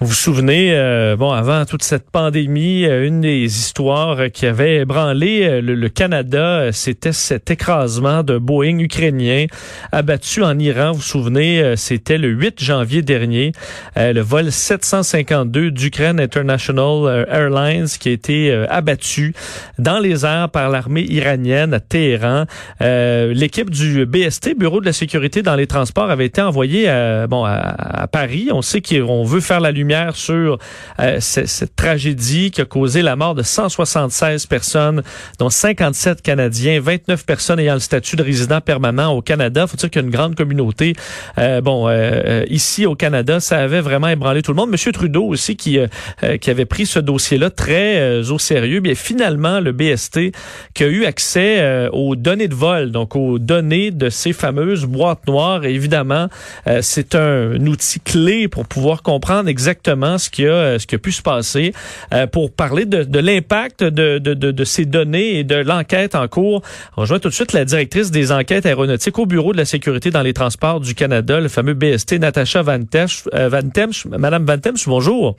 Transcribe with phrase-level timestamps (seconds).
[0.00, 4.76] Vous vous souvenez, euh, bon, avant toute cette pandémie, euh, une des histoires qui avait
[4.76, 9.46] ébranlé euh, le, Canada, c'était cet écrasement d'un Boeing ukrainien
[9.90, 10.92] abattu en Iran.
[10.92, 13.52] Vous vous souvenez, c'était le 8 janvier dernier,
[13.96, 19.34] le vol 752 d'Ukraine International Airlines qui a été abattu
[19.78, 22.44] dans les airs par l'armée iranienne à Téhéran.
[22.80, 27.44] L'équipe du BST, Bureau de la sécurité dans les transports, avait été envoyée à, bon,
[27.44, 28.50] à, à Paris.
[28.52, 30.58] On sait qu'on veut faire la lumière sur
[31.00, 35.02] euh, cette, tragédie qui a causé la mort de 176 personnes,
[35.38, 39.66] dont 57 Canadiens, 29 personnes ayant le statut de résident permanent au Canada.
[39.66, 40.94] Faut dire qu'il y a une grande communauté.
[41.38, 44.70] Euh, bon, euh, ici au Canada, ça avait vraiment ébranlé tout le monde.
[44.70, 45.78] Monsieur Trudeau aussi qui
[46.40, 48.80] qui avait pris ce dossier-là très au sérieux.
[48.80, 50.32] Bien finalement, le BST
[50.74, 55.26] qui a eu accès aux données de vol, donc aux données de ces fameuses boîtes
[55.26, 55.64] noires.
[55.64, 56.28] Et évidemment,
[56.80, 60.98] c'est un outil clé pour pouvoir comprendre exactement exactement ce qui a, ce qui a
[60.98, 61.72] pu se passer
[62.12, 66.14] euh, pour parler de, de l'impact de, de, de, de, ces données et de l'enquête
[66.14, 66.62] en cours.
[66.96, 70.10] On rejoint tout de suite la directrice des enquêtes aéronautiques au Bureau de la sécurité
[70.10, 74.06] dans les transports du Canada, le fameux BST, Natacha Van, euh, Van Temsch.
[74.06, 75.36] Madame Van Temsch, bonjour.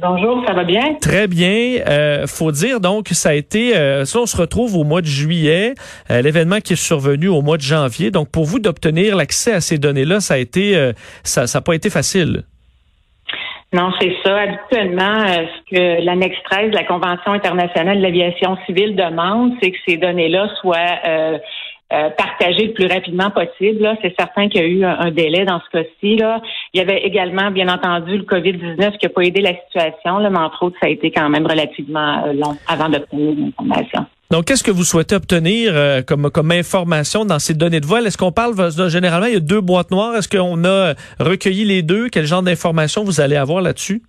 [0.00, 0.96] Bonjour, ça va bien?
[1.00, 1.78] Très bien.
[1.86, 5.00] Euh, faut dire donc que ça a été, euh, ça on se retrouve au mois
[5.00, 5.74] de juillet,
[6.10, 8.10] euh, l'événement qui est survenu au mois de janvier.
[8.10, 10.92] Donc pour vous d'obtenir l'accès à ces données-là, ça a été, euh,
[11.22, 12.42] ça, ça n'a pas été facile.
[13.74, 14.36] Non, c'est ça.
[14.36, 19.72] Habituellement, euh, ce que l'annexe 13 de la Convention internationale de l'aviation civile demande, c'est
[19.72, 21.38] que ces données-là soient euh,
[21.92, 23.98] euh, partagées le plus rapidement possible.
[24.00, 26.16] C'est certain qu'il y a eu un, délai dans ce cas-ci.
[26.18, 26.40] Là.
[26.72, 30.30] Il y avait également, bien entendu, le COVID-19 qui n'a pas aidé la situation, là,
[30.30, 34.06] mais entre autres, ça a été quand même relativement long avant d'obtenir l'information.
[34.34, 38.04] Donc, qu'est-ce que vous souhaitez obtenir euh, comme, information dans ces données de vol?
[38.04, 38.54] Est-ce qu'on parle,
[38.90, 40.16] généralement, il y a deux boîtes noires.
[40.16, 42.08] Est-ce qu'on a recueilli les deux?
[42.08, 44.02] Quel genre d'informations vous allez avoir là-dessus?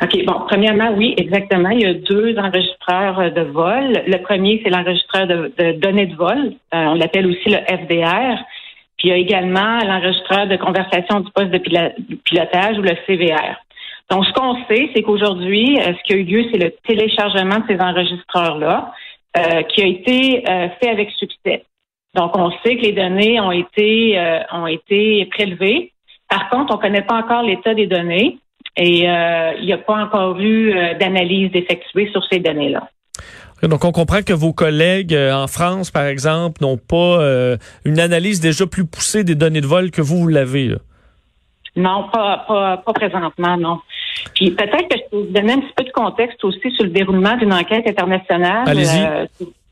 [0.00, 0.24] OK.
[0.26, 1.70] Bon, premièrement, oui, exactement.
[1.70, 4.00] Il y a deux enregistreurs euh, de vol.
[4.06, 6.52] Le premier, c'est l'enregistreur de, données de vol.
[6.72, 8.38] Euh, on l'appelle aussi le FDR.
[8.96, 11.58] Puis il y a également l'enregistreur de conversation du poste de
[12.24, 13.56] pilotage ou le CVR.
[14.08, 17.64] Donc, ce qu'on sait, c'est qu'aujourd'hui, ce qui a eu lieu, c'est le téléchargement de
[17.68, 18.92] ces enregistreurs-là.
[19.36, 21.64] Euh, qui a été euh, fait avec succès.
[22.14, 25.92] Donc, on sait que les données ont été euh, ont été prélevées.
[26.30, 28.38] Par contre, on ne connaît pas encore l'état des données
[28.78, 32.88] et il n'y a pas encore eu d'analyse effectuée sur ces données-là.
[33.62, 38.66] Donc, on comprend que vos collègues en France, par exemple, n'ont pas une analyse déjà
[38.66, 40.74] plus poussée des données de vol que vous, vous l'avez.
[41.74, 43.78] Non, pas, pas, pas présentement, non.
[44.34, 46.90] Puis peut-être que je peux vous donner un petit peu de contexte aussi sur le
[46.90, 48.68] déroulement d'une enquête internationale.
[48.68, 49.04] Allez-y.
[49.04, 49.26] Euh,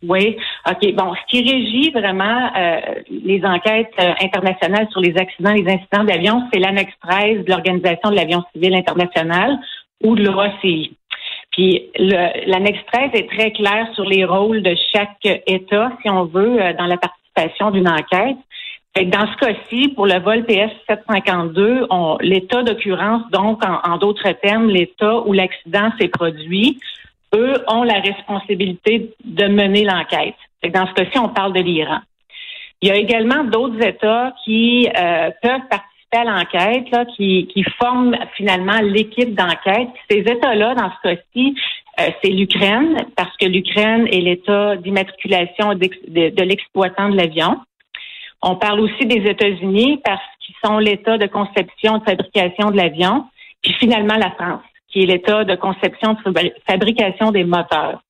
[0.07, 0.37] oui,
[0.69, 0.95] OK.
[0.95, 6.05] Bon, ce qui régit vraiment euh, les enquêtes euh, internationales sur les accidents, les incidents
[6.05, 9.59] d'avion, c'est l'annexe 13 de l'Organisation de l'avion civil international
[10.03, 10.97] ou de l'OACI.
[11.53, 16.59] Puis l'annexe 13 est très claire sur les rôles de chaque État, si on veut,
[16.77, 18.37] dans la participation d'une enquête
[19.03, 21.89] dans ce cas-ci, pour le vol PS 752,
[22.21, 26.79] l'état d'occurrence, donc en, d'autres termes, l'état où l'accident s'est produit,
[27.35, 30.37] eux ont la responsabilité de mener l'enquête.
[30.73, 31.99] Dans ce cas-ci, on parle de l'Iran.
[32.83, 38.17] Il y a également d'autres États qui euh, peuvent participer à l'enquête, qui, qui forment
[38.37, 39.89] finalement l'équipe d'enquête.
[40.09, 41.57] Ces États-là, dans ce cas-ci,
[42.01, 45.89] euh, c'est l'Ukraine, parce que l'Ukraine est l'État d'immatriculation de,
[46.31, 47.59] de l'exploitant de l'avion.
[48.47, 53.25] On parle aussi des États-Unis parce qu'ils sont l'État de conception de fabrication de l'avion.
[53.63, 58.03] Puis finalement, la France, qui est l'État de conception de fabrication des moteurs.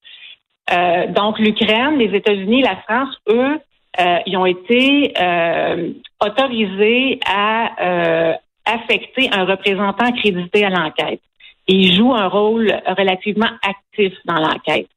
[0.73, 3.61] Euh, donc, l'Ukraine, les États-Unis, la France, eux,
[4.01, 8.35] euh, ils ont été euh, autorisés à
[8.67, 11.21] affecter un représentant accrédité à l'enquête.
[11.69, 14.89] ils jouent un rôle relativement actif dans l'enquête.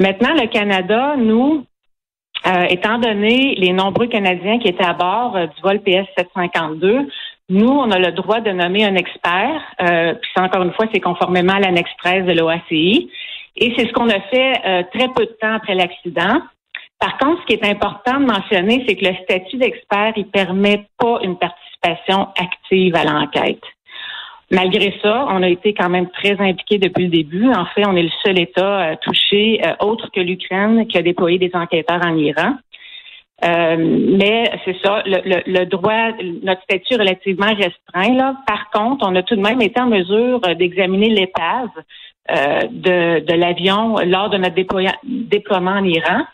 [0.00, 1.66] Maintenant, le Canada, nous,
[2.46, 7.06] euh, étant donné les nombreux Canadiens qui étaient à bord euh, du vol PS 752,
[7.48, 9.60] nous, on a le droit de nommer un expert.
[9.80, 13.10] Euh, puis encore une fois, c'est conformément à l'annexe 13 de l'OACI.
[13.56, 16.40] Et c'est ce qu'on a fait euh, très peu de temps après l'accident.
[16.98, 20.86] Par contre, ce qui est important de mentionner, c'est que le statut d'expert, il permet
[20.98, 23.62] pas une participation active à l'enquête.
[24.52, 27.50] Malgré ça, on a été quand même très impliqués depuis le début.
[27.50, 31.02] En fait, on est le seul État euh, touché, euh, autre que l'Ukraine, qui a
[31.02, 32.56] déployé des enquêteurs en Iran.
[33.46, 36.10] Euh, mais c'est ça, le, droit,
[36.42, 38.14] notre statut relativement restreint.
[38.14, 38.36] Là.
[38.46, 41.70] Par contre, on a tout de même été en mesure d'examiner l'épave
[42.28, 44.54] de, l'avion lors de notre
[45.02, 46.24] déploiement en Iran.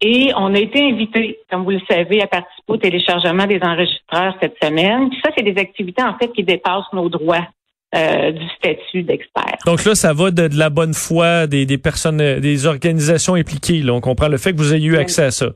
[0.00, 4.36] Et on a été invité, comme vous le savez, à participer au téléchargement des enregistreurs
[4.40, 5.10] cette semaine.
[5.10, 7.46] Puis ça, c'est des activités en fait qui dépassent nos droits.
[7.94, 9.56] Euh, du statut d'expert.
[9.64, 13.80] Donc là, ça va de, la bonne foi des, des, personnes, des organisations impliquées.
[13.80, 13.94] Là.
[13.94, 15.46] On comprend le fait que vous ayez eu accès à ça.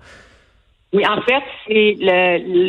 [0.94, 1.96] Oui, en fait, c'est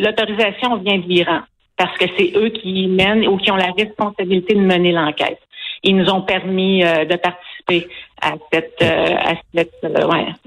[0.02, 1.40] l'autorisation vient de l'Iran
[1.78, 5.40] parce que c'est eux qui mènent ou qui ont la responsabilité de mener l'enquête.
[5.82, 7.80] Ils nous ont permis euh, de participer euh,
[8.82, 9.16] euh.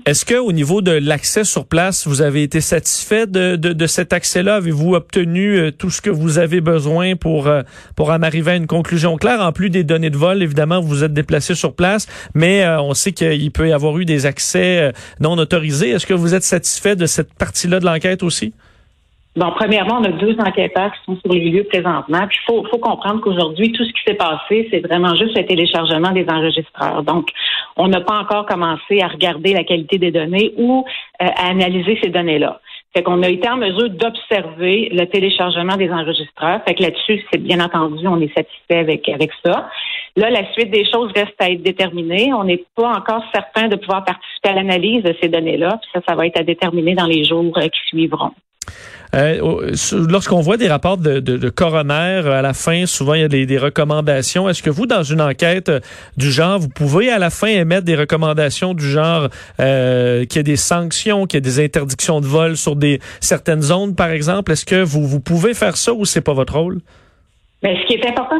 [0.06, 3.88] Est-ce que au niveau de l'accès sur place, vous avez été satisfait de, de, de
[3.88, 4.56] cet accès-là?
[4.56, 7.50] Avez-vous obtenu euh, tout ce que vous avez besoin pour
[7.96, 9.42] pour en arriver à une conclusion claire?
[9.42, 13.14] En plus des données de vol, évidemment, vous êtes déplacé sur place, mais on sait
[13.14, 15.90] qu'il peut y avoir eu des accès non autorisés.
[15.90, 18.54] Est-ce que vous êtes satisfait de cette partie-là de l'enquête aussi?
[19.38, 22.26] Bon, premièrement, on a deux enquêteurs qui sont sur les lieux présentement.
[22.28, 26.10] Puis il faut, comprendre qu'aujourd'hui, tout ce qui s'est passé, c'est vraiment juste le téléchargement
[26.10, 27.04] des enregistreurs.
[27.04, 27.30] Donc,
[27.76, 30.84] on n'a pas encore commencé à regarder la qualité des données ou
[31.22, 32.60] euh, à analyser ces données-là.
[32.96, 36.62] Fait qu'on a été en mesure d'observer le téléchargement des enregistreurs.
[36.68, 39.70] Fait que là-dessus, c'est bien entendu, on est satisfait avec, avec ça.
[40.16, 42.34] Là, la suite des choses reste à être déterminée.
[42.34, 45.78] On n'est pas encore certain de pouvoir participer à l'analyse de ces données-là.
[45.80, 48.32] Puis ça, ça va être à déterminer dans les jours euh, qui suivront.
[49.16, 49.72] Euh,
[50.10, 53.58] lorsqu'on voit des rapports de, de, coroner, à la fin, souvent il y a des,
[53.58, 54.50] recommandations.
[54.50, 55.80] Est-ce que vous, dans une enquête euh,
[56.18, 59.30] du genre, vous pouvez à la fin émettre des recommandations du genre
[59.60, 63.00] euh, qu'il y ait des sanctions, qu'il y ait des interdictions de vol sur des
[63.20, 64.52] certaines zones, par exemple?
[64.52, 66.80] Est-ce que vous, vous pouvez faire ça ou c'est pas votre rôle?
[67.64, 68.36] Mais ce qui est important,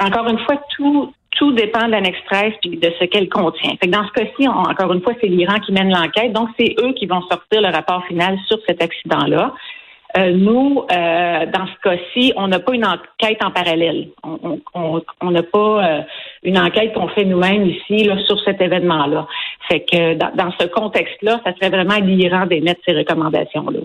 [0.00, 3.72] encore une fois, tout, tout dépend de l'annexe 13 puis de ce qu'elle contient.
[3.82, 6.92] Fait dans ce cas-ci, encore une fois, c'est l'Iran qui mène l'enquête, donc c'est eux
[6.92, 9.54] qui vont sortir le rapport final sur cet accident-là.
[10.16, 14.08] Euh, nous, euh, dans ce cas-ci, on n'a pas une enquête en parallèle.
[14.22, 16.00] On n'a pas euh,
[16.42, 19.26] une enquête qu'on fait nous-mêmes ici là, sur cet événement-là.
[19.72, 23.80] Fait que dans, ce contexte-là, ça serait vraiment l'Iran d'émettre ces recommandations-là.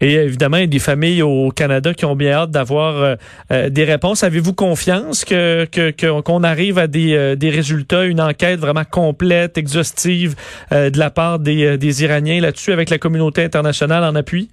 [0.00, 3.16] Et évidemment, il y a des familles au Canada qui ont bien hâte d'avoir
[3.50, 4.24] des réponses.
[4.24, 5.66] Avez-vous confiance que
[6.00, 10.34] qu'on arrive à des, des résultats, une enquête vraiment complète, exhaustive
[10.72, 14.48] de la part des, des Iraniens là-dessus avec la communauté internationale en appui?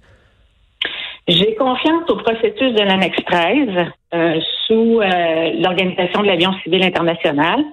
[1.28, 3.68] J'ai confiance au processus de l'annexe 13
[4.14, 7.64] euh, sous euh, l'Organisation de l'avion civil international.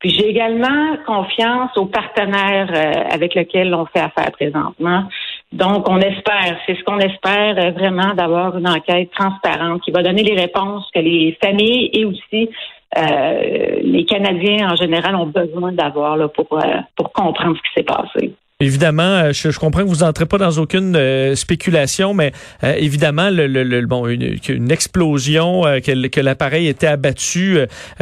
[0.00, 5.04] Puis j'ai également confiance aux partenaires euh, avec lesquels on fait affaire présentement.
[5.52, 10.22] Donc, on espère, c'est ce qu'on espère vraiment d'avoir une enquête transparente qui va donner
[10.22, 12.50] les réponses que les familles et aussi
[12.96, 16.58] les Canadiens en général ont besoin d'avoir pour,
[16.96, 18.34] pour comprendre ce qui s'est passé.
[18.62, 23.30] Évidemment, euh, je, comprends que vous n'entrez pas dans aucune euh, spéculation, mais euh, évidemment,
[23.30, 27.58] le, le, bon, une, une explosion, que, que l'appareil était abattu,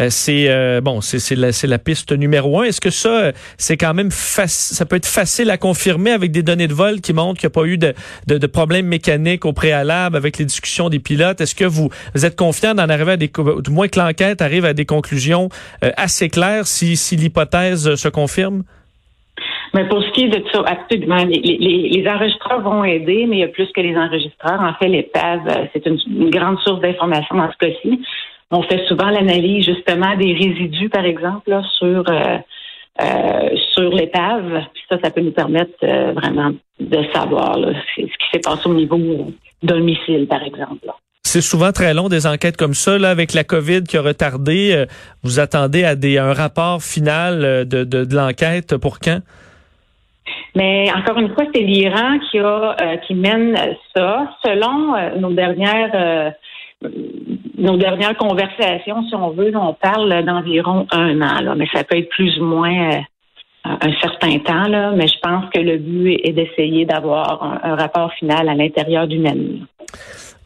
[0.09, 2.65] c'est bon, c'est la, la piste numéro un.
[2.65, 6.67] Est-ce que ça, c'est quand même ça peut être facile à confirmer avec des données
[6.67, 7.95] de vol qui montrent qu'il n'y a pas eu de,
[8.27, 11.41] de, de problèmes mécaniques au préalable avec les discussions des pilotes?
[11.41, 13.31] Est-ce que vous, vous êtes confiant d'en arriver à des,
[13.63, 15.49] du moins que l'enquête arrive à des conclusions
[15.97, 18.65] assez claires si, si l'hypothèse se confirme?
[19.85, 23.49] Pour ce qui est de ça, absolument, les, enregistreurs vont aider, mais il y a
[23.49, 24.61] plus que les enregistreurs.
[24.61, 28.01] En fait, l'épave, euh, c'est une, grande source d'information dans ce cas-ci.
[28.51, 32.39] On fait souvent l'analyse justement des résidus, par exemple, sur euh,
[33.03, 34.65] euh, sur l'épave.
[34.73, 37.57] Puis ça, ça peut nous permettre euh, vraiment de savoir
[37.97, 38.99] ce qui s'est passé au niveau
[39.63, 40.89] d'un missile, par exemple.
[41.23, 44.87] C'est souvent très long des enquêtes comme ça, là, avec la COVID qui a retardé.
[45.23, 49.21] vous attendez à un rapport final de, de l'enquête pour quand?
[50.55, 53.57] Mais encore une fois, c'est l'Iran qui a euh, qui mène
[53.95, 54.31] ça.
[54.45, 56.31] Selon euh, nos dernières euh,
[57.57, 62.09] nos dernières conversations, si on veut, on parle d'environ un an, mais ça peut être
[62.11, 63.01] plus ou moins
[63.65, 68.49] un certain temps, mais je pense que le but est d'essayer d'avoir un, rapport final
[68.49, 69.63] à l'intérieur d'une année.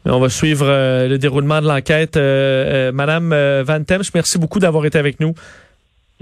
[0.05, 0.65] On va suivre
[1.07, 2.17] le déroulement de l'enquête.
[2.93, 3.29] Madame
[3.63, 5.35] Van Temsch, merci beaucoup d'avoir été avec nous.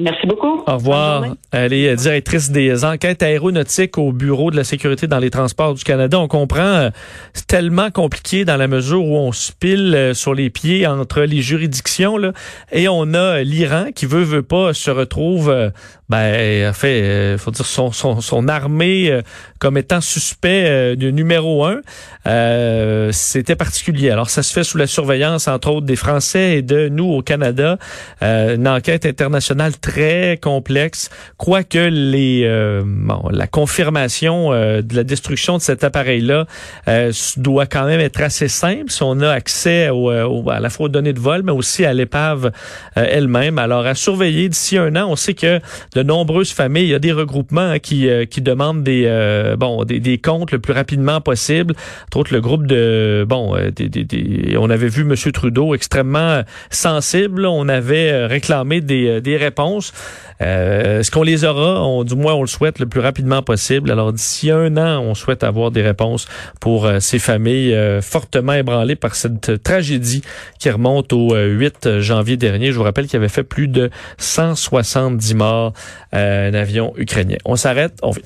[0.01, 0.63] Merci beaucoup.
[0.65, 1.25] Au revoir.
[1.51, 5.83] Elle est directrice des enquêtes aéronautiques au Bureau de la sécurité dans les transports du
[5.83, 6.19] Canada.
[6.19, 6.89] On comprend, euh,
[7.33, 11.21] c'est tellement compliqué dans la mesure où on se pile euh, sur les pieds entre
[11.21, 12.33] les juridictions là,
[12.71, 15.71] et on a l'Iran qui veut veut pas se retrouve
[16.13, 19.21] euh, ben fait faut dire son son, son armée
[19.59, 21.81] comme étant suspect de numéro un.
[23.11, 24.09] C'était particulier.
[24.09, 27.21] Alors ça se fait sous la surveillance entre autres des Français et de nous au
[27.21, 27.77] Canada.
[28.21, 35.57] une enquête internationale très complexe, quoique les euh, bon, la confirmation euh, de la destruction
[35.57, 36.45] de cet appareil-là
[36.87, 40.85] euh, doit quand même être assez simple si on a accès au, à la fois
[40.85, 42.51] aux données de vol, mais aussi à l'épave
[42.95, 43.57] elle-même.
[43.57, 45.59] Alors, à surveiller d'ici un an, on sait que
[46.01, 46.85] de nombreuses familles.
[46.85, 50.59] Il y a des regroupements hein, qui, qui demandent des, bon, des, des, comptes le
[50.59, 51.75] plus rapidement possible.
[52.07, 55.15] Entre autres, le groupe de, bon, des, des, on avait vu M.
[55.31, 57.45] Trudeau extrêmement sensible.
[57.45, 59.93] On avait réclamé des, des réponses.
[60.39, 61.85] Est-ce qu'on les aura?
[61.85, 63.91] On, du moins, on le souhaite le plus rapidement possible.
[63.91, 66.25] Alors, d'ici un an, on souhaite avoir des réponses
[66.59, 70.23] pour ces familles fortement ébranlées par cette tragédie
[70.57, 72.71] qui remonte au 8 janvier dernier.
[72.71, 75.71] Je vous rappelle qu'il avait fait plus de 170 morts, euh,
[76.11, 77.37] un avion ukrainien.
[77.45, 78.23] On s'arrête, on vit.